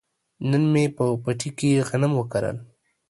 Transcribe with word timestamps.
نن 0.49 0.63
مې 0.73 0.83
په 0.95 1.05
پټي 1.23 1.49
کې 1.57 1.83
غنم 1.87 2.11
وکرل. 2.17 2.57